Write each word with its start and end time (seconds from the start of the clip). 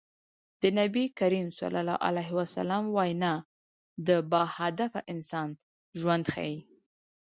د 0.61 0.63
نبي 0.79 1.05
کريم 1.19 1.47
ص 1.57 1.59
وينا 2.95 3.33
د 4.07 4.09
باهدفه 4.31 4.99
انسان 5.13 5.49
ژوند 5.99 6.25
ښيي. 6.33 6.57